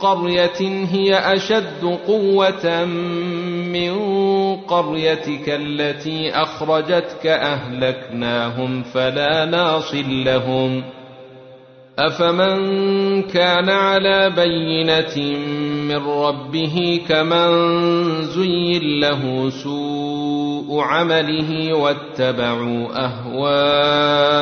[0.00, 2.84] قرية هي أشد قوة
[3.74, 3.96] من
[4.56, 10.84] قريتك التي أخرجتك أهلكناهم فلا ناصر لهم.
[11.98, 15.38] أفمن كان على بينة
[15.88, 17.50] من ربه كمن
[18.22, 24.38] زين له سوء عمله واتبعوا أهواءهم.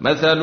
[0.00, 0.42] مثل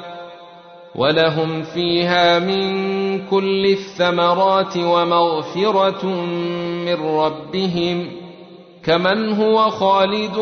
[0.95, 2.71] ولهم فيها من
[3.27, 6.05] كل الثمرات ومغفرة
[6.85, 8.07] من ربهم
[8.83, 10.35] كمن هو خالد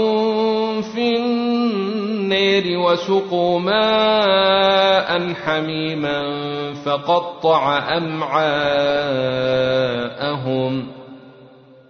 [0.93, 6.21] في النير وسقوا ماء حميما
[6.85, 9.39] فقطع أمعاءهم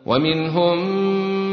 [0.05, 0.79] ومنهم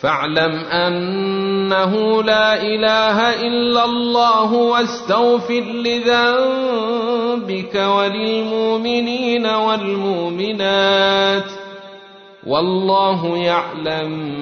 [0.00, 11.44] فاعلم أنه لا إله إلا الله واستغفر لذنبك وللمؤمنين والمؤمنات
[12.46, 14.34] والله يعلم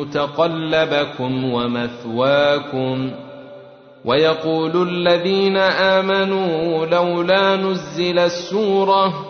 [0.00, 3.10] متقلبكم ومثواكم
[4.04, 9.29] ويقول الذين آمنوا لولا نزلت سوره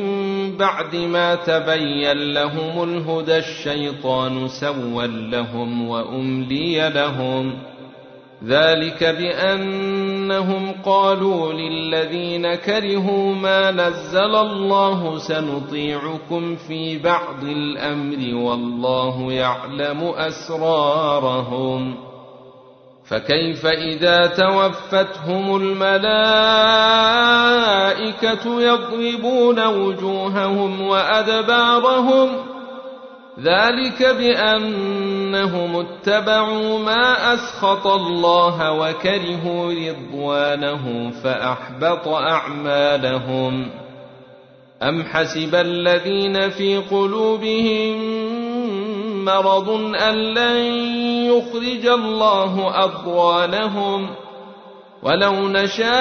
[0.61, 7.53] بعد ما تبين لهم الهدى الشيطان سوى لهم وأملي لهم.
[8.45, 21.95] ذلك بأنهم قالوا للذين كرهوا ما نزل الله سنطيعكم في بعض الأمر والله يعلم أسرارهم.
[23.11, 25.91] فكيف إذا توفتهم الملائكة
[28.61, 32.29] يضربون وجوههم وأدبارهم
[33.39, 43.69] ذلك بأنهم اتبعوا ما أسخط الله وكرهوا رضوانه فأحبط أعمالهم
[44.83, 48.21] أم حسب الذين في قلوبهم
[49.25, 51.00] مرض أن لن
[51.41, 54.09] يخرج الله أضوانهم
[55.03, 55.91] ولو نشاء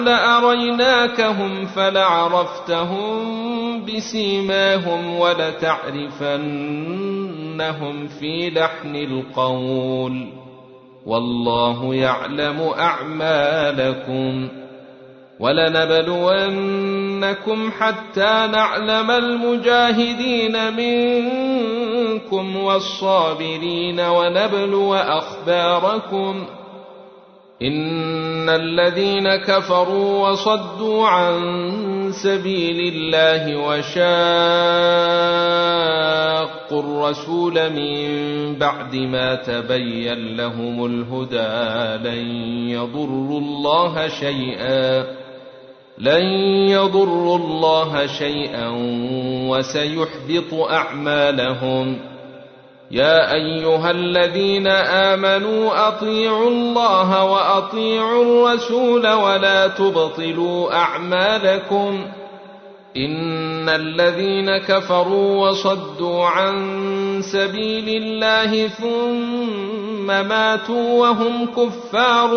[0.00, 3.20] لأريناكهم فلعرفتهم
[3.84, 5.66] بسيماهم ولتعرفنهم
[8.06, 10.32] في لحن القول.
[11.06, 14.48] والله يعلم أعمالكم.
[15.40, 16.90] ولنبلونكم
[17.70, 26.46] حتى نعلم المجاهدين منكم والصابرين ونبلو أخباركم
[27.62, 34.00] إن الذين كفروا وصدوا عن سبيل الله وشاقوا
[36.80, 42.26] الرسول من بعد ما تبين لهم الهدى لن
[42.68, 45.19] يضروا الله شيئا
[45.98, 46.22] لن
[46.68, 48.68] يضروا الله شيئا
[49.48, 51.98] وسيحبط أعمالهم.
[52.90, 62.06] يا أيها الذين آمنوا أطيعوا الله وأطيعوا الرسول ولا تبطلوا أعمالكم.
[62.96, 66.54] إن الذين كفروا وصدوا عن
[67.22, 72.30] سبيل الله ثم ماتوا وهم كفار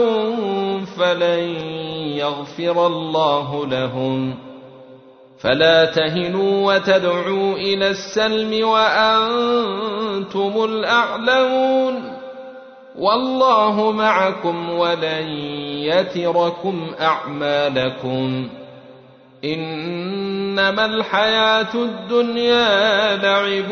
[0.97, 1.55] فلن
[2.17, 4.35] يغفر الله لهم.
[5.39, 12.13] فلا تهنوا وتدعوا إلى السلم وأنتم الأعلون.
[12.99, 15.27] والله معكم ولن
[15.79, 18.49] يتركم أعمالكم.
[19.45, 23.71] إنما الحياة الدنيا لعب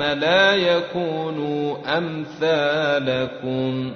[0.00, 3.92] ثم لا يكونوا أمثالكم.